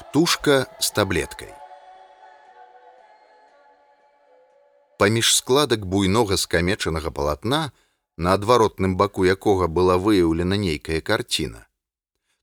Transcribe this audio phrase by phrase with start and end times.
[0.00, 1.54] Птушка з таблеткай.
[4.98, 7.72] Паміж складак буйнога скамечанага палатна,
[8.16, 11.68] на адваротным баку якога была выяўлена нейкая карціна,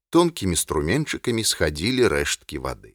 [0.09, 2.93] тонкімі струменчыкамі схадзілі рэшткі вады.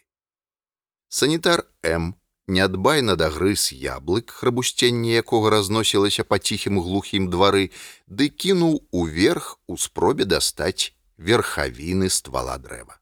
[1.10, 2.14] Санітар М
[2.46, 7.74] неадбайна дагрыз яблык, храбусценне якога разносілася па ціхім глухім двары,
[8.06, 13.01] ды кінуў уверх у спробе дастаць верхавіны ствала дрэва.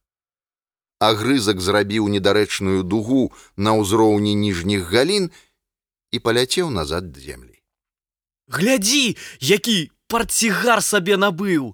[1.00, 5.30] Агрызак зрабіў недарэчную дугу на ўзроўні ніжніх галін
[6.12, 7.56] і паляцеў назад землі.
[8.52, 11.73] Глядзі, які парцігар сабе набыў.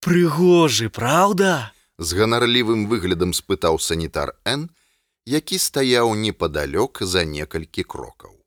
[0.00, 1.74] Прыгожы, праўда?
[1.98, 4.70] З ганарлівым выглядам спытаў санітар Н,
[5.26, 8.38] які стаяў непадалёк за некалькі крокаў.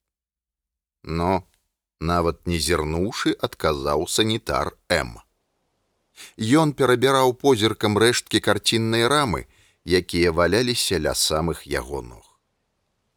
[1.03, 1.43] Но,
[1.99, 5.19] нават не зірнуўшы, адказаў санітар М.
[6.37, 9.45] Ён перабіраў позіркам рэшткі карціннай рамы,
[9.85, 12.39] якія валяліся ля самых яго ног.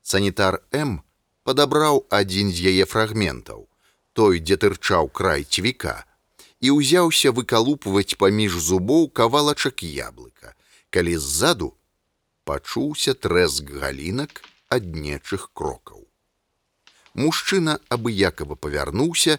[0.02, 1.02] Санітар М
[1.46, 3.68] падабраў адзін з яе фрагментаў,
[4.12, 6.04] той, дзе тырчаў край цвіка,
[6.60, 10.54] і ўзяўся выкалупваць паміж зубоў кавалачак яблыка,
[10.91, 11.76] калі ззаду
[12.48, 16.06] пачуўся трэск галінак ад нечых крокаў.
[17.14, 19.38] Мужчына абыякава павярнуўся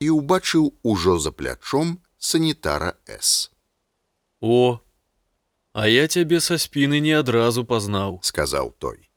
[0.00, 3.50] і ўбачыў ужо за плячом санітара С.
[4.40, 4.80] О,
[5.74, 9.10] А я цябе са спіны не адразу пазнаў, сказаў той.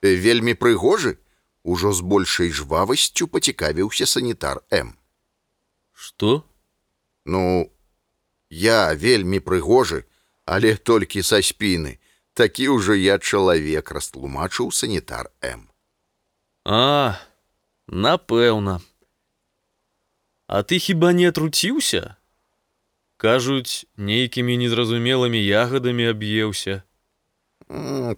[0.00, 1.20] Вельмі прыгожы,
[1.60, 4.96] ужо з большай жвавасцю пацікавіўся санітар М.
[5.92, 6.48] Што?
[7.28, 7.68] Ну,
[8.48, 10.08] я вельмі прыгожы,
[10.48, 12.00] але толькі са спіны.
[12.32, 15.68] Такі ўжо я чалавек растлумачыў санітар М.
[16.64, 17.20] А,
[17.86, 18.80] напэўна.
[20.48, 22.16] А ты хіба не атруціўся?
[23.16, 26.82] Кажуць нейкімі незразумелымі ягадамі аб'еўся.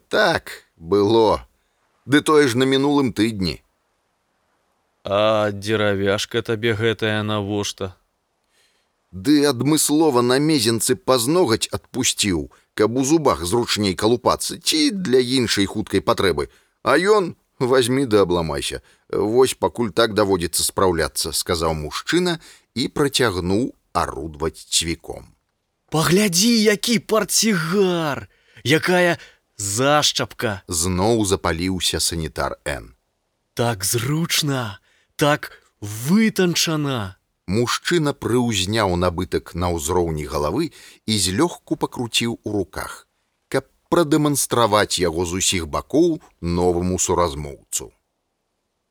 [0.08, 1.46] Так было.
[2.06, 3.62] Ды тое ж на мінулым тыдні.
[5.04, 7.94] А дзеравяшка табе гэтая навошта?
[9.12, 16.02] Ды адмыслова на мезенцы пазногаць адпусціў каб у зубах зручней калупацца ці для іншай хуткай
[16.04, 16.50] патрэбы.
[16.82, 22.38] А ён возьми да абламайся вось пакуль так даводзіцца спраўляцца сказаў мужчына
[22.74, 25.32] і працягнуў арудваць цвіком.
[25.90, 28.28] Паглядзі, які парцігар,
[28.64, 29.18] якая
[29.56, 32.92] зашчапка зноў запаліўся санітар Н.
[33.54, 34.80] Так зручна,
[35.16, 37.16] так вытанчана.
[37.46, 40.72] Мужчына прыўзняў набытак на ўзроўні галавы
[41.06, 43.06] і злёгку пакруціў у руках,
[43.48, 47.92] каб прадэманстраваць яго з усіх бакоў новаму суразмоўцу.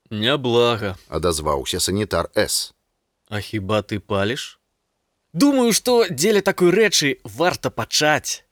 [0.10, 2.72] Няблага, адазваўся санітар С.
[3.28, 4.60] А хіба ты паліш?
[5.36, 8.48] Думаю что дзеля такой рэчы варта пачаць.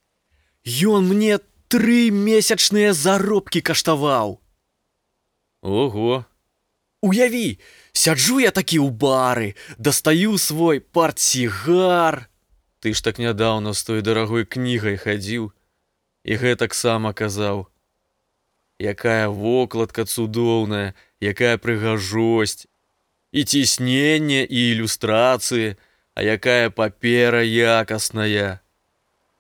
[0.67, 1.39] Ён мне
[1.71, 4.37] тры месячныя заробкі каштаваў.
[5.63, 6.25] Ого.
[7.01, 7.57] Уяві
[7.95, 12.27] сяджу я такі ў бары дастаю свой партсігар.
[12.83, 15.51] Ты ж так нядаўна з той дарагой кнігай хадзіў
[16.27, 17.71] і гэтаксама казаў
[18.79, 22.67] якая вокладка цудоўная якая прыгажосць
[23.31, 25.75] і цісненне і ілюстрацыі
[26.15, 28.61] А якая папера якасная.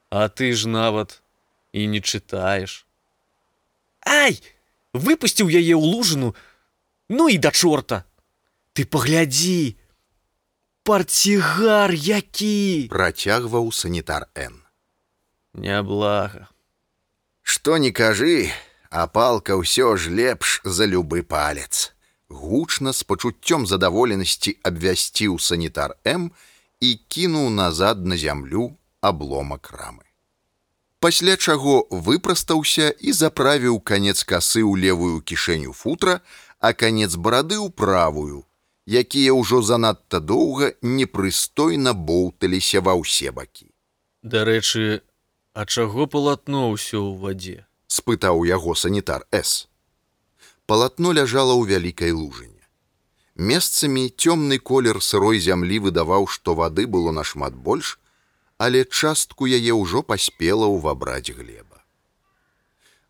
[0.09, 1.21] А ты ж нават
[1.73, 2.85] і не чытаеш.
[4.05, 4.41] Ай,
[4.93, 6.35] выпусціў яе ў лужыну,
[7.09, 8.05] Ну і да чорта.
[8.73, 9.77] Ты паглядзі,
[10.83, 14.59] Парцігар які працягваў санітар Н.
[15.53, 16.49] Няблага.
[17.43, 18.51] Што не кажы,
[18.89, 21.93] а палка ўсё ж лепш за любы палец.
[22.27, 26.31] Гучна з пачуццём задаволенасці абвясціў санітар М,
[26.83, 30.03] і кінуў назад на зямлю абломак рамы.
[31.03, 36.19] Пасля чаго выпрастаўся і заправіў канец касы ў левую кішэню футра,
[36.59, 38.43] а канец барады ў правую,
[38.87, 43.67] якія ўжо занадта доўга непрыстойна боўталіся ва ўсе бакі.
[44.23, 45.03] Дарэчы,
[45.53, 47.59] а чаго палатно ўсё ў вадзе?
[47.93, 49.67] спытаў яго санітар С.
[50.65, 52.52] Палатно ляжала ў вялікай лужыні.
[53.35, 57.99] Месцамі цёмны колер сырой зямлі выдаваў, што вады было нашмат больш,
[58.57, 61.81] але частку яе ўжо паспела ўвабраць глеба.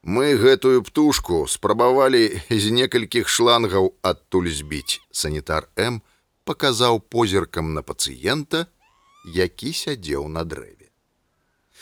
[0.03, 4.99] Мы гэтую птушку спрабавалі з некалькіх шлангаў адтуль збіць.
[5.11, 6.01] Санітар М
[6.43, 8.67] паказаў позіркам на пацыента,
[9.23, 10.91] які сядзеў на дрэве.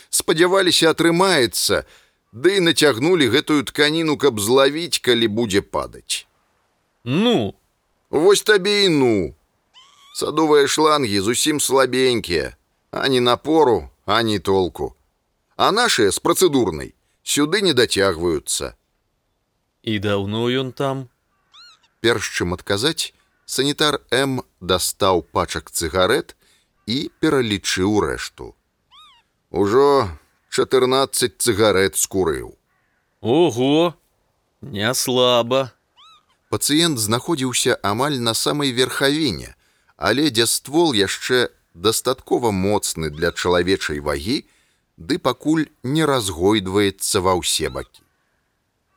[0.10, 1.86] Спадзяваліся атрымаецца,
[2.34, 6.26] ды да нацягнулі гэтую тканіну, каб злавіць, калі будзе падаць.
[7.04, 7.54] Ну,
[8.12, 9.36] Вось табе і ну.
[10.14, 12.56] Садовыя шлангі зусім слабенькія,
[12.92, 14.96] ані напору, ані толку.
[15.56, 16.92] А нашыя з працэдурнай
[17.24, 18.76] сюды не дацягваюцца.
[19.84, 21.08] І даўно ён там.
[22.04, 23.16] Перш чым адказаць,
[23.46, 26.36] санітар М дастаў пачак цыгарет
[26.86, 28.56] і пералічыў рэшту.
[29.52, 30.12] Ужо
[30.50, 32.58] 14 цыгарет скурыў.
[33.22, 33.96] Ого,
[34.62, 35.72] не слаба.
[36.52, 39.56] Пацыент знаходзіўся амаль на самай верхавіне,
[39.96, 44.44] але дзе ствол яшчэ дастаткова моцны для чалавечай вагі,
[44.98, 48.04] ды пакуль не разгойдваецца ва ўсе бакі.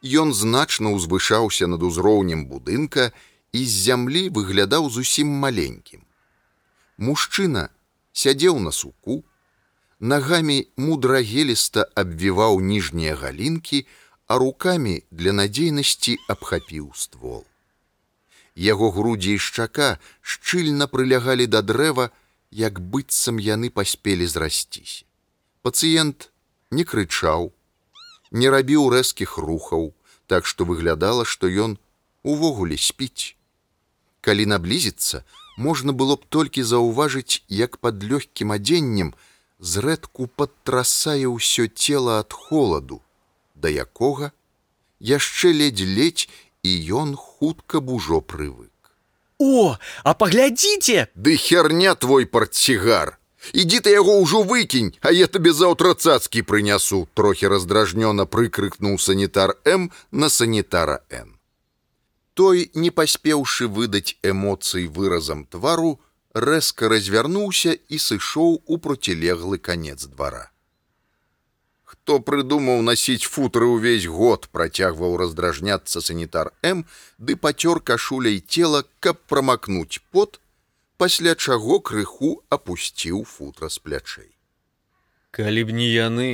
[0.03, 3.12] Ён значна ўзвышаўся над узроўнем будынка
[3.55, 6.03] і з зямлі выглядаў зусім маленькім.
[6.99, 7.71] Мужчына
[8.12, 9.23] сядзеў на суку,
[10.00, 13.87] нагамі мудрагеліста абвіваў ніжнія галінкі,
[14.26, 17.44] а руками для надзейнасці абхапіў ствол.
[18.55, 22.11] Яго грудзі і шчака шчыльна прылягалі да дрэва,
[22.50, 25.05] як быццам яны паспелі зрасціся.
[25.62, 26.31] Пацыент
[26.71, 27.53] не крычаў,
[28.31, 29.93] не рабіў рэзкіх рухаў,
[30.26, 31.79] так што выглядала, што ён
[32.23, 33.37] увогуле спіць.
[34.21, 35.25] Калі наблізіцца,
[35.56, 39.15] можна было б толькі заўважыць, як пад лёгкім адзеннем
[39.59, 43.03] зрэдку падтрасае ўсё цела ад холаду,
[43.64, 44.32] да якога
[45.00, 46.28] яшчэ ледзь-ледзь
[46.69, 48.72] і ён хутка б ужо прывык.
[49.40, 51.08] О, а паглядзіце!
[51.14, 53.19] Ды херня твой партсігар.
[53.52, 59.56] Ідзі ты яго ўжо выкінь, а я табе заўтра цацкі прынясу, трохі раздражнёна прыкрыкнуў санітар
[59.64, 61.37] М на санітара Н.
[62.32, 66.00] Той, не паспеўшы выдаць эмоцый выразам твару,
[66.32, 70.54] рэзка развярнуўся і сышоў у процілеглы канец двара
[72.05, 76.85] хто прыдумаў насіць футры ўвесь год працягваў раздражняцца санітар М
[77.17, 80.37] ды пацёр кашуляй цела каб прамакнуць пот
[81.01, 84.29] пасля чаго крыху апусціў футра з плячэй
[85.33, 86.29] калі б не яны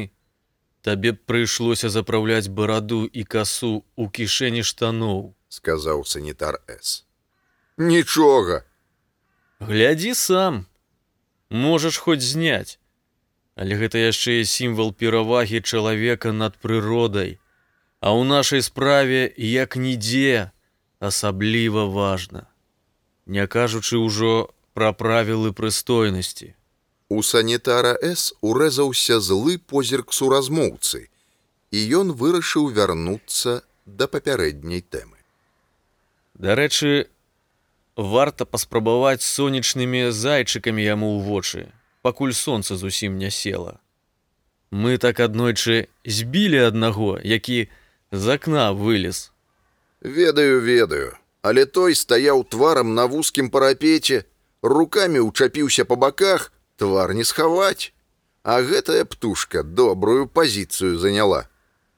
[0.82, 5.22] табе б прыйшлося запраўляць бараду і касу у кішэні штаноў
[5.54, 7.06] сказаў санітар с.
[7.78, 8.66] Нічога.
[9.62, 10.66] Глядзі сам
[11.50, 12.82] можаш хоць зняць
[13.60, 17.36] Але гэта яшчэ і сімвал перавагі чалавека над прыродай.
[18.00, 20.48] А ў нашай справе як нідзе
[20.96, 22.48] асабліва важна.
[23.28, 26.56] Не кажучы ўжо пра правілы прыстойнасці.
[27.12, 31.12] У санітара С урэзаўся злы позірк суразмоўцы,
[31.68, 35.20] і ён вырашыў вярнуцца да папярэдняй тэмы.
[36.32, 37.12] Дарэчы,
[37.92, 41.62] варта паспрабаваць сонечнымі зайчыкамі яму ў вочы
[42.02, 43.80] пакуль сонца зусім не села.
[44.70, 47.68] Мы так аднойчы збілі аднаго, які
[48.12, 49.32] з акна вылез.
[50.00, 54.24] Ведаю, ведаю, але той стаяў тварам на вузкім парапеце,
[54.62, 57.92] руками ўчапіўся па баках, твар не схаваць.
[58.42, 61.48] А гэтая птушка добрую пазіцыю заняла.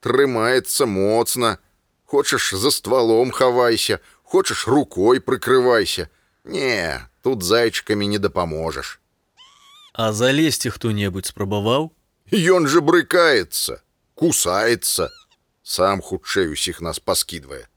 [0.00, 1.58] Трымаецца моцна.
[2.04, 6.08] Хочаш за ствалом хавайся, хочаш рукой прыкрывайся.
[6.44, 9.01] Не, тут зайчыкамі не дапаможаш.
[9.92, 11.92] А залезці хто-небудзь спрабаваў?
[12.32, 13.84] Ён же брыкаецца,
[14.16, 15.12] кусаецца,
[15.62, 17.68] сам хутчэй усіх нас паскідвае.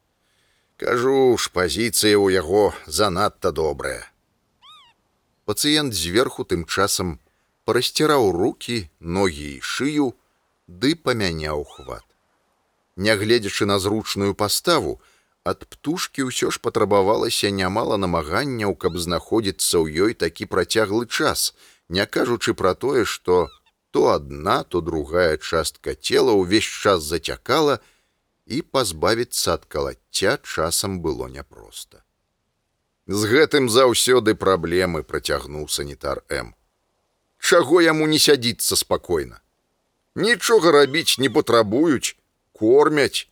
[0.80, 4.08] Кажу ж, пазіцыя ў яго занадта добрая.
[5.44, 7.20] Пацыент зверху тым часам
[7.68, 10.16] парасціраў руки, ногі і шыю,
[10.68, 12.08] ды памяняў хват.
[12.96, 15.02] Нягледзячы на зручную паставу,
[15.44, 21.52] ад птушкі ўсё ж патрабавалася нямала намаганняў, каб знаходзіцца ў ёй такі працяглы час,
[21.90, 23.50] не кажучы пра тое, што
[23.92, 27.80] то адна, то другая частка цела ўвесь час зацякала
[28.46, 32.04] і пазбавіцца ад калацця часам было няпроста.
[33.08, 36.56] З гэтым заўсёды праблемы працягнуў санітар М.
[37.38, 39.42] Чаго яму не сядзіцца спакойна.
[40.16, 42.18] Нічога рабіць не патрабуюць,
[42.52, 43.30] кормяць,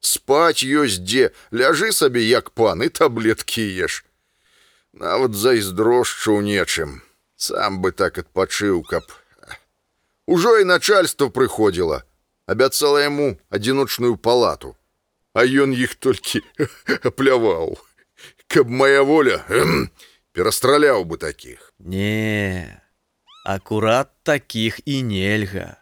[0.00, 4.04] спаць ёсць дзе, ляжы сабе як пан і таблеткі еш.
[4.92, 7.02] Нават зайздрошчу ў нечым,
[7.36, 9.04] сам бы так адпачыў каб.
[10.26, 12.02] Ужо і начальство прыходзіла.
[12.46, 14.76] Абяцала яму адзіночную палату.
[15.34, 16.40] А ён іх толькі
[17.18, 17.76] пляваў
[18.48, 19.44] каб моя воля
[20.32, 22.80] перастраляў бы таких не
[23.44, 25.78] акурат таких і нельга.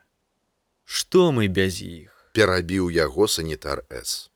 [0.85, 2.13] Что мы без іх?
[2.35, 4.29] Перабіў яго санітар с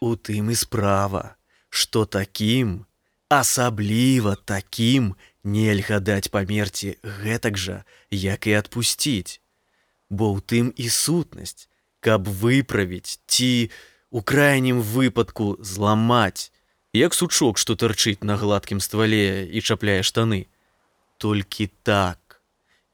[0.00, 1.36] у тым і справа
[1.70, 2.86] что таким
[3.28, 9.40] асабліва таким не нельга даць памерці гэтак жа як і адпусціць.
[10.12, 11.68] Бо ў тым і сутнасць
[12.00, 13.70] каб выправіць ці
[14.10, 16.52] у крайнім выпадку зламаць.
[16.92, 20.46] Як сучок што тарчыць на гладкім ствале і чапляе штаны.
[21.18, 22.40] Толькі так.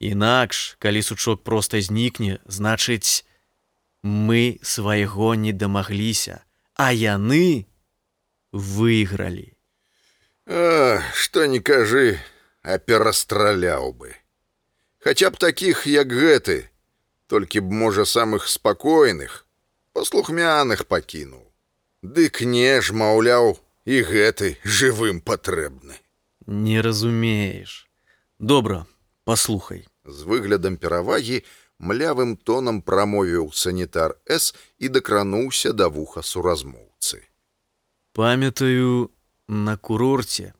[0.01, 3.27] Інакш калі сучок проста знікне значыць
[4.05, 6.45] Мы свайго не дамагліся,
[6.77, 7.65] а яны
[8.53, 9.54] выйгралі.
[10.47, 12.21] А, што не кажы,
[12.63, 14.13] а перастраляў бы.
[15.01, 16.69] Хаця б такіх, як гэты,
[17.27, 19.47] толькі б можа самых спакойных,
[19.93, 21.45] паслухмяных пакінуў.
[22.03, 25.97] Дык не ж, маўляў, і гэты жывым патрэбны.
[26.47, 27.89] Не разумееш.
[28.39, 28.87] Добра,
[29.25, 29.89] паслухай.
[30.05, 31.45] З выглядам перавагі
[31.79, 37.25] млявым тонам прамовіў санітар С і дакрануўся да вуха суразмоўцы.
[38.13, 39.11] Памятаю,
[39.49, 40.53] на курорце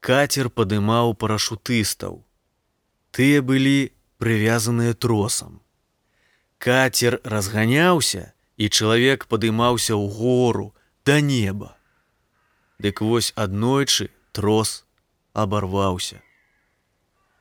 [0.00, 2.24] катер падымаў парашутыстаў.
[3.10, 5.60] Тыя былі прывязаныя тросам.
[6.58, 10.74] Катер разганяўся, і чалавек падымаўся ў гору
[11.06, 11.78] да неба.
[12.82, 14.84] Дык вось аднойчы трос
[15.32, 16.18] абарваўся.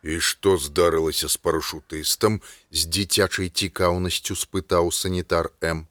[0.05, 5.87] І што здарылася з парашутыстам з дзіцячай цікаўнасцю спытаў санітар М.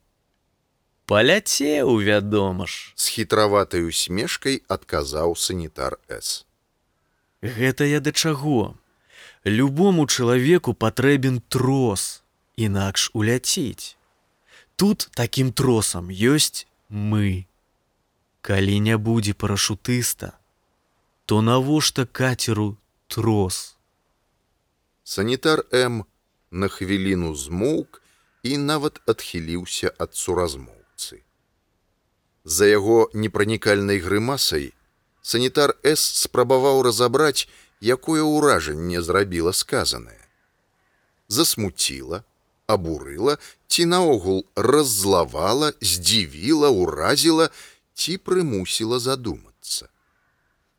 [1.06, 2.92] Паляцеў, вядома ж.
[2.98, 6.42] З хітраватай усмешкай адказаў санітар С.
[7.42, 8.74] Гэта я да чаго?
[9.46, 12.26] Любому чалавеку патрэбен трос,
[12.58, 13.94] інакш уляціць.
[14.74, 17.46] Тут такім тросам ёсць мы.
[18.42, 20.34] Калі не будзе парашутыста,
[21.24, 23.78] то навошта катеру трос?
[25.04, 26.02] Санітар М
[26.50, 28.02] на хвіліну змоўк
[28.42, 30.75] і нават адхіліўся ад суразмоўцы.
[32.46, 34.70] За яго непранікальнай грымасай
[35.26, 37.50] санітар С спрабаваў разабраць,
[37.82, 40.22] якое ўражанне зрабіла сказанае.
[41.26, 42.22] Засмуціла,
[42.70, 43.34] абурыла
[43.66, 47.50] ці наогул раззлавала, здзівіла, уразіла
[47.98, 49.90] ці прымусіла задумацца.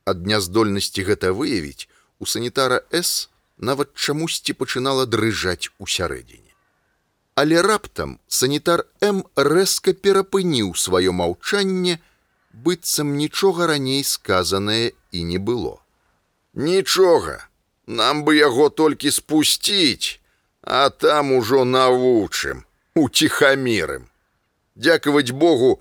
[0.08, 1.92] Ад няздольнасці гэта выявіць
[2.24, 3.28] у санітара С
[3.60, 6.47] нават чамусьці пачынала дрыжаць усярэдзіне.
[7.38, 12.00] Але раптам санітар М рэзка перапыніў сваё маўчанне,
[12.66, 15.78] быццам нічога раней сказанае і не было.
[16.58, 17.46] Нічога,
[17.86, 20.18] нам бы яго толькі спусціць,
[20.66, 22.66] а там ужо навучым,
[22.98, 24.10] уціхамірым.
[24.74, 25.78] Дякаваць Богу,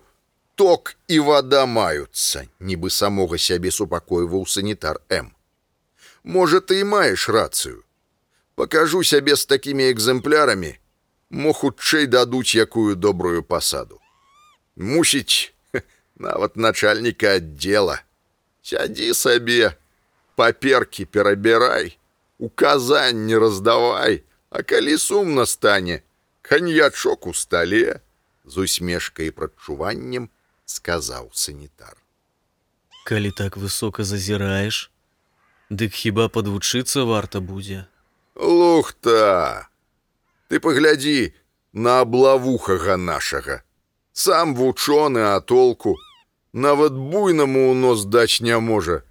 [0.61, 5.33] ток і вада маюцца, нібы самога сябе супакойваў санітар М.
[6.23, 7.81] Можа, ты і маеш рацыю.
[8.57, 10.77] Пакажу сябе з такімі экземплярамі,
[11.30, 14.00] мо хутчэй дадуць якую добрую пасаду.
[14.76, 15.52] Мусіць,
[16.16, 18.02] нават начальніка аддзела.
[18.62, 19.76] Сядзі сабе,
[20.35, 21.99] паперкі перабірай,
[22.38, 26.02] указанні раздавай, А калі сумна стане,
[26.42, 28.00] каньячок у стале,
[28.45, 30.30] з усмешкай і прадчуваннем
[30.64, 31.97] сказаў санітар.
[33.04, 34.90] Калі так высока зазіраеш,
[35.71, 37.85] дык хіба падвучыцца варта будзе.
[38.35, 39.68] Лухта!
[40.49, 41.35] Ты паглядзі
[41.73, 43.62] на аблавухага нашага.
[44.12, 45.97] Сам вучоны, а толку,
[46.53, 49.03] нават буйнаму ў нос даць не можа,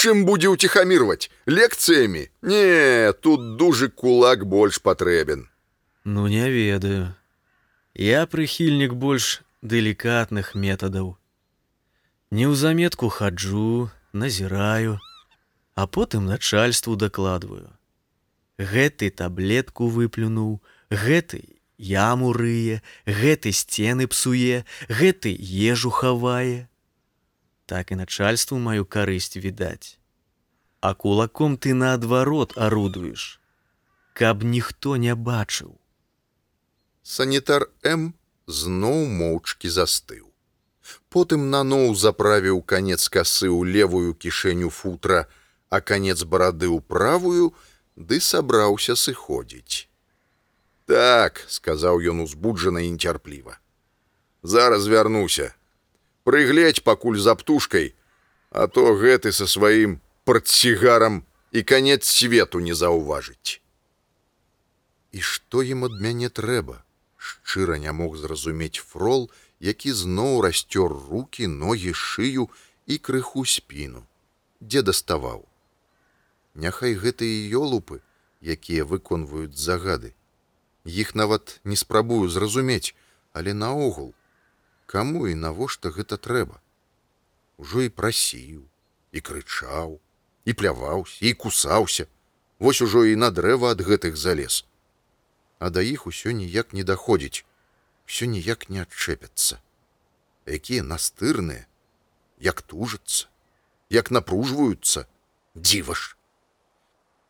[0.00, 1.28] Чым будзе ўціхамірваць?
[1.44, 2.32] Лекцыямі?
[2.40, 5.44] Не тут дужы кулак больш патрэбен.
[6.04, 7.12] Ну не ведаю.
[7.92, 11.20] Я прыхільнік больш далікатных метадаў.
[12.32, 14.96] Не ў заметку хаджу назіраю
[15.74, 17.68] а потым начальству дакладваю
[18.60, 20.60] гэты таблетку выплюнуў
[20.92, 21.42] гэты
[21.80, 26.70] яму рые гэты сцены псуе гэты ежу хавае
[27.70, 29.94] так і начальству маю карысць відаць.
[30.80, 33.38] А кулаком ты наадварот арудуеш,
[34.12, 35.78] каб ніхто не бачыў.
[37.06, 38.10] Санітар М
[38.46, 40.26] зноў моўчкі застыў.
[41.14, 45.30] Потым наноў заправіў канец касы ў левую кішэню футра,
[45.70, 47.54] а канец барады ў правую,
[48.00, 49.86] ды сабраўся сыходзіць.
[50.88, 53.60] Так, сказаў ён узбуджана і нецярпліва.
[54.42, 55.52] Зараз вярнуся,
[56.24, 57.92] прыгледзь пакуль за птушкай,
[58.50, 63.60] а то гэты са сваім партсігарам і канец свету не заўважыць.
[65.12, 66.80] І што ім ад мяне трэба?
[67.20, 69.28] Шчыра не мог зразумець фрол,
[69.60, 72.48] які зноў расцёр руки, ногі, шыю
[72.86, 74.06] і крыху спіну,
[74.64, 75.49] дзе даставаў.
[76.54, 78.00] Няхай гэтыя ёлупы,
[78.42, 80.14] якія выконваюць загады.
[80.84, 82.94] Іх нават не спрабую зразумець,
[83.32, 84.14] але наогул
[84.86, 86.58] каму і навошта гэта трэба?
[87.56, 88.66] Ужо і прасіў
[89.12, 90.00] і крычаў
[90.44, 92.06] і пляваўся і кусаўся.
[92.58, 94.64] Вось ужо і на дрэва ад гэтых залез.
[95.58, 97.44] А да іх усё ніяк не даходзіць
[98.10, 99.62] все ніяк не адчэпяцца.
[100.46, 101.66] Якія настырныя
[102.40, 103.28] як тужацца
[103.90, 105.06] як напружваюцца.
[105.54, 106.16] Дзіва ж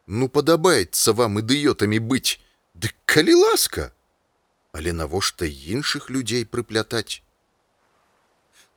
[0.06, 2.38] ну падабаецца вам ідыётамі быць
[2.74, 3.92] дык калі ласка
[4.72, 7.22] Але навошта іншых людзей прыплятаць?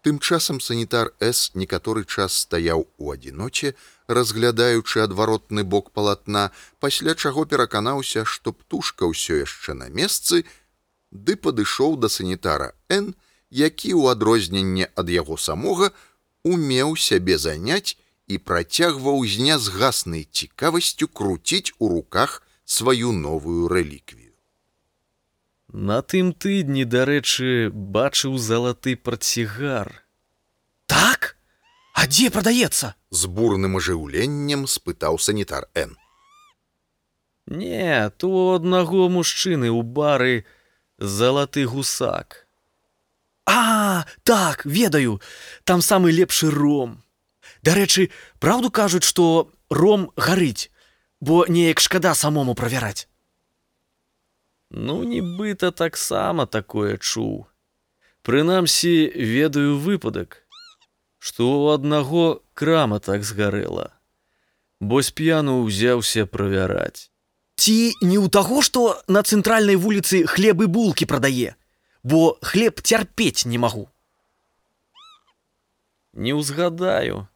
[0.04, 3.74] Тым часам санітар С некаторы час стаяў у адзіноце,
[4.08, 10.44] разглядаючы адваротны бок палатна, пасля чаго пераканаўся, што птушка ўсё яшчэ на месцы,
[11.12, 13.16] ды падышоў да санітара Н,
[13.50, 15.94] які ў адрозненне ад яго самога
[16.44, 17.96] умеў сябе заняць
[18.28, 24.34] і працягваў з нязгаснай цікавасцю круціць у руках сваю новую рэліквію.
[25.74, 30.06] На тым тыдні, дарэчы, бачыў залаты парцігар.
[30.86, 31.34] Так,
[31.94, 32.96] А дзе прадаецца?
[33.14, 35.94] З бурным ажыўленнем спытаў санітар Н.
[37.46, 40.44] Не, то аднаго мужчыны ў бары
[40.98, 42.48] залаты гусак.
[43.46, 45.22] А, так, ведаю,
[45.64, 47.04] там самы лепшы ром.
[47.64, 48.10] Дарэчы,
[48.44, 50.70] праўду кажуць, што ром гарыць,
[51.24, 53.08] бо неяк шкада самому правяраць.
[54.70, 57.48] Ну, нібыта таксама такое чуў.
[58.24, 60.44] Прынамсі, ведаю выпадак,
[61.20, 63.92] што ў аднаго крама так згарэла,
[64.80, 67.12] бо сп'яну ўзяўся правяраць.
[67.56, 71.56] Ці не ў таго, што на цэнтральнай вуліцы хлебы булкі прадае,
[72.04, 73.88] бо хлеб цярпець не магу.
[76.14, 77.28] Не ўзгадаю,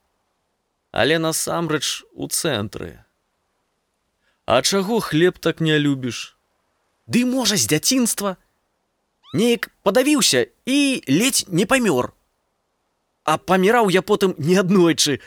[0.98, 3.06] але насамрэч у цэнтры.
[4.50, 6.34] А чаго хлеб так не любіш?
[7.06, 8.38] Ды можа з дзяцінства.
[9.38, 12.18] Неяк падавіўся і ледзь не памёр.
[13.30, 15.22] А паміраў я потым неаднойчы.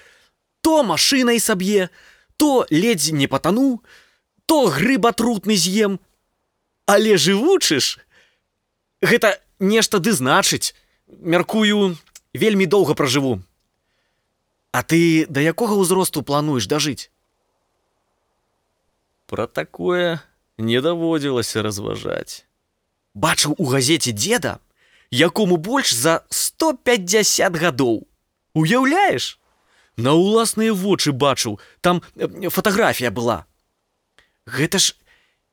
[0.61, 1.87] То машынай саб'е,
[2.37, 3.85] то ледзь не патану,
[4.47, 6.01] то грыба трутны з'ем.
[6.87, 8.01] Але жывучыш,
[9.01, 10.75] Гэта нешта ды значыць.
[11.09, 11.97] Мяркую,
[12.35, 13.41] вельмі доўга пражыву.
[14.73, 17.11] А ты да якога ўзросту плануеш дажыць?
[19.27, 20.23] Пра такое
[20.59, 22.47] не даводзілася разважаць.
[23.15, 24.61] Бачыў у газеце деда,
[25.11, 28.07] якому больш за 150 гадоў.
[28.55, 29.39] Уяўляеш?
[29.97, 32.03] На ўласныя вочы бачыў, там
[32.51, 33.47] фатаграфія была.
[34.47, 34.95] Гэта ж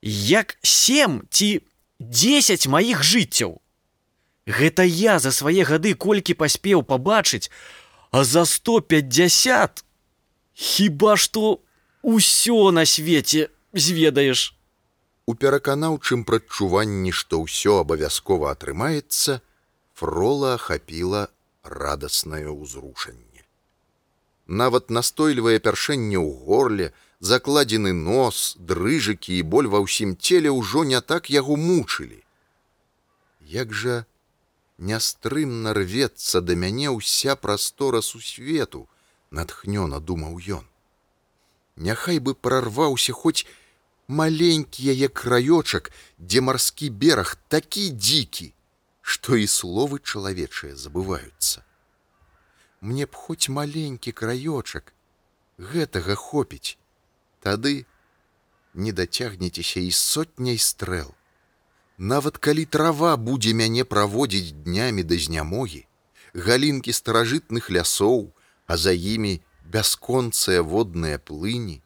[0.02, 1.66] як сем ці
[2.00, 3.62] 10 маіх жыццяў.
[4.46, 7.50] Гэта я за свае гады колькі паспеў пабачыць,
[8.12, 9.84] а за 150
[10.54, 11.60] хіба што
[12.04, 14.54] ўсё на свеце зведаеш.
[15.28, 19.42] У пераканаўчым прадчуванні, што ўсё абавязкова атрымаецца,
[19.94, 21.28] фрола ахапіла
[21.64, 23.44] радаснае ўзрушанне.
[24.48, 26.88] Нават настойлівае пяршэнне ў горле,
[27.20, 32.24] закладзены нос, дрыжыкі і боль ва ўсім целе ўжо не так яго мучылі.
[33.44, 34.06] Як жа
[34.78, 38.88] нястрымна рвецца да мяне ўся прастора сусвету,
[39.32, 40.66] натхнёна думаў ён.
[41.76, 43.46] Няхай бы прарваўся хоць
[44.08, 48.54] маленькі яе краёчак, дзе марскі бераг такі дзікі,
[49.02, 51.64] што і словы чалавечыя забываюцца.
[52.82, 54.94] Мне б хоць маленькі краёчак,
[55.58, 56.78] гэтага хопіць,
[57.48, 57.86] Тады
[58.74, 61.14] не дацягнецеся і сотняй стрэл.
[61.98, 65.86] Нават калі трава будзе мяне праводзіць днямі да знямогі,
[66.34, 68.34] галінкі старажытных лясоў,
[68.68, 71.82] а за імі бясконцыя водныя плыні,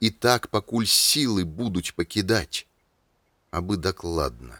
[0.00, 2.66] і так пакуль сілы будуць пакідаць,
[3.50, 4.58] абы дакладна,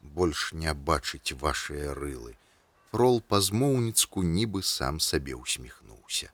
[0.00, 2.34] больш не бачыць вашыя рылы.
[2.90, 6.32] Фрол па-змоўніцку нібы сам сабе усміхнуўся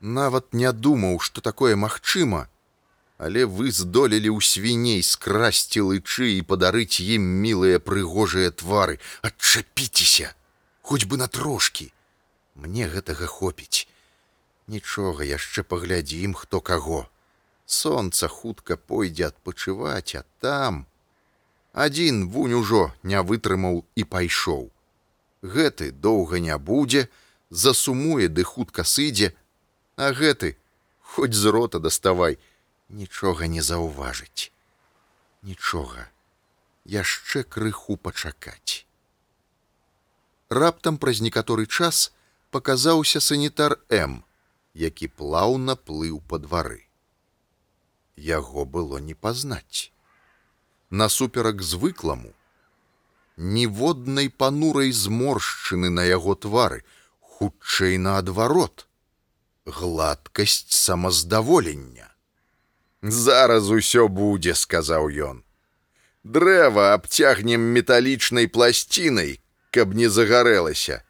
[0.00, 2.48] нават не думаў, што такое магчыма,
[3.18, 10.34] але вы здолелі ў свіней скрасці лычы і падарыць ім мілыя прыгожыя твары, адчапіцеся,
[10.82, 11.90] хоць бы на трошкі.
[12.54, 13.90] Мне гэтага хопіць.
[14.70, 17.10] Нічога яшчэ паглядзім, хто каго.
[17.66, 20.86] Сонца хутка пойдзе адпачываць, а там
[21.74, 24.70] адзін вунь ужо не вытрымаў і пайшоў.
[25.42, 27.08] Гэты доўга не будзе,
[27.50, 29.34] засумуе ды хутка сыдзе,
[29.98, 30.54] А гэты,
[31.02, 32.38] хоць з рота даставай,
[32.88, 34.52] нічога не заўважыць.
[35.42, 36.08] Нічога,
[36.84, 38.86] яшчэ крыху пачакаць.
[40.48, 42.12] Раптам праз некаторы час
[42.50, 44.24] паказаўся санітар М,
[44.74, 46.88] які плаўна плыў па двары.
[48.16, 49.92] Яго было не пазнаць.
[50.90, 52.32] Насуперак звыкламу,
[53.36, 56.82] ніводнай панурай зморшчыны на яго твары,
[57.20, 58.88] хутчэй наадварот
[59.66, 62.07] гладкасць самаздаволення.
[63.02, 65.42] Зараз усё будзе, сказаў ён.
[66.24, 71.02] Дрэва абцягнем металічнай пласцінай, каб не загарэлася,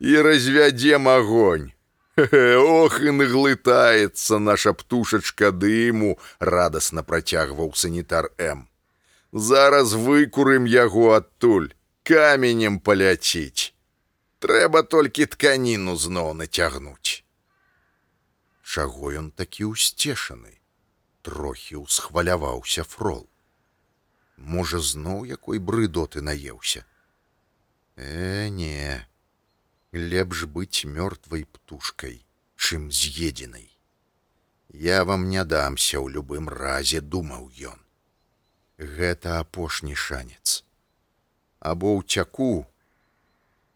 [0.00, 1.72] і развядзем агонь.
[2.16, 8.68] Ох і наглытаецца наша птушачка дыму, радасна працягваў санітар М.
[9.32, 11.68] Зараз выкурым яго адтуль,
[12.02, 13.76] каменем паляціць.
[14.40, 17.20] Трэба толькі тканіну зноў нацягнуць.
[18.64, 20.55] Чаго ён такі ўсцешаны?
[21.26, 23.24] Трохі ўсхваляваўся фрол.
[24.36, 26.84] Можа, зноў якой брыдоты наеўся.
[27.96, 29.02] Э, не,
[29.90, 32.22] лепш быць мёртвай птушкай,
[32.54, 33.66] чым з'едзенай.
[34.70, 37.80] Я вам не дамся ў любым разе, думаў ён.
[38.78, 40.62] Гэта апошні шанец.
[41.58, 42.68] Або ўцяку,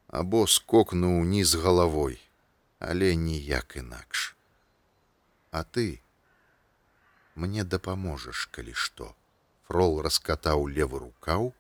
[0.07, 2.23] або скокну ўніз галавой,
[2.79, 4.37] але ніяк інакш.
[5.51, 5.99] А ты
[7.35, 9.15] мне дапаможаш, калі што.
[9.69, 11.53] Фрол раскатаў левы рукаў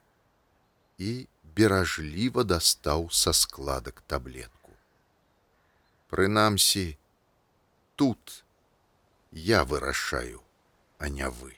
[0.99, 4.75] і беражліва дастаў са складак таблетку.
[6.11, 6.99] Прынамсі,
[7.97, 8.45] тут
[9.31, 10.43] я вырашаю,
[10.99, 11.55] а не вы.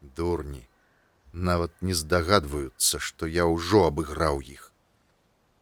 [0.00, 0.66] Дурні,
[1.32, 4.72] нават не здагадваюцца, што я ўжо абыграў іх.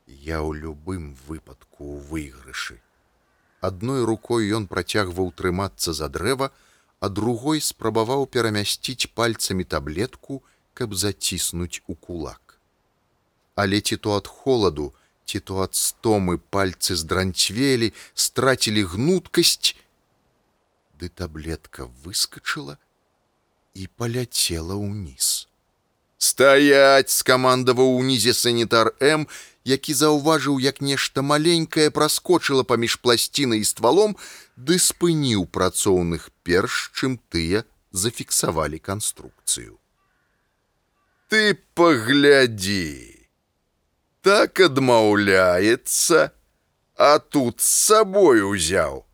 [0.07, 2.81] Я ў любым выпадку ў выйгрышы.
[3.61, 6.51] Адной рукой ён працягваў трымацца за дрэва,
[7.01, 10.43] а другой спрабаваў перамясціць пальцамі таблетку,
[10.75, 12.61] каб заціснуць у кулак.
[13.57, 14.93] Але ці то ад холаду,
[15.25, 19.75] ці то ад стомы пальцы здранцвелі, страцілі гнуткасць,
[21.01, 22.77] ды таблетка выскочыла
[23.75, 25.50] і паляцела ўніз.
[26.21, 29.25] Стаять скамандаваў унізе санітар М,
[29.65, 34.17] які заўважыў, як нешта маленькае праскочыла паміж пласцінай і ствалом,
[34.57, 39.81] ды спыніў працоўных перш, чым тыя зафіксавалі канструкцыю.
[41.33, 43.17] Ты паглядзі.
[44.21, 46.37] Так адмаўляецца,
[47.01, 49.07] а тут з сабой узяў.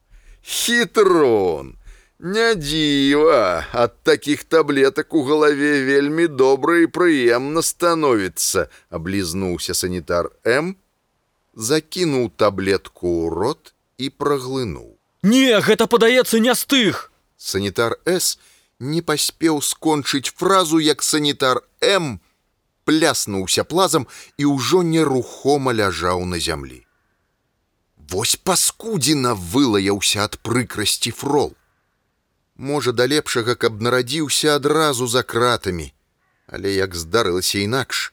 [0.43, 1.76] Хітрон,
[2.19, 10.77] Не дзіва, ад такіх таблетак у галаве вельмі добра і прыемна становіцца, аблізнуўся санітар М,
[11.53, 14.97] закінуў таблетку ў рот і праглынуў.
[15.29, 17.13] Не, гэта падаецца не стых.
[17.37, 18.41] Санітар С
[18.81, 22.21] не паспеў скончыць фразу, як санітар М
[22.89, 24.09] пляснуўся плазам
[24.41, 26.81] і ўжо нерухома ляжаў на зямлі.
[28.09, 31.53] Вось паскудзіна вылаяўся ад прыкрасці фрол
[32.57, 35.93] можа да лепшага, каб нарадзіўся адразу за кратамі.
[36.47, 38.13] Але як здарылася інакш,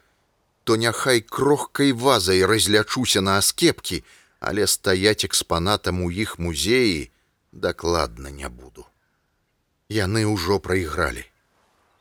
[0.63, 4.03] то няхай крохкай вазай разлячуся на аскепкі,
[4.39, 7.11] але стаяць экспанатам у іх музеі
[7.51, 8.85] дакладна не буду.
[9.89, 11.23] Яны ўжо прайгралі.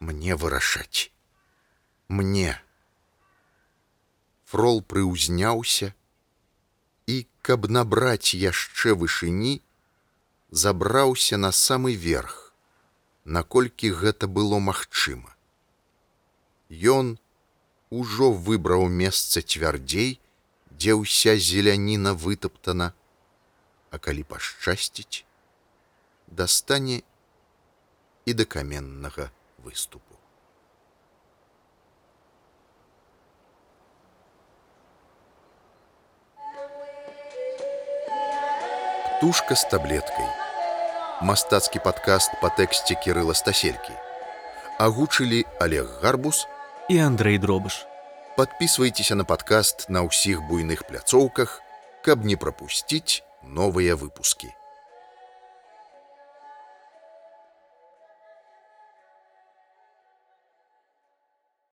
[0.00, 1.12] Мне вырашаць.
[2.08, 2.58] Мне.
[4.46, 5.94] Фрол прыўзняўся
[7.06, 9.62] і, каб набраць яшчэ вышыні,
[10.52, 12.52] забраўся на самы верх,
[13.24, 15.32] наколькі гэта было магчыма.
[16.68, 17.16] Ён
[17.88, 20.20] ужо выбраў месца цвярдзей,
[20.68, 22.92] дзе ўся зеляніна вытаптана,
[23.88, 25.24] а калі пашчасціць,
[26.28, 27.00] дастане
[28.28, 29.32] і да каменнага
[29.64, 30.11] выступу.
[39.22, 40.26] Птушка з таблеткай
[41.22, 43.94] мастацкі падкаст па тэксце кірыла стаселькі.
[44.82, 46.40] Агучылі Олег гарбус
[46.90, 47.86] і Андрей дробыш.
[48.34, 51.62] Падпісвайцеся на падкаст на ўсіх буйных пляцоўках,
[52.02, 54.50] каб не прапусціць новыя выпускі.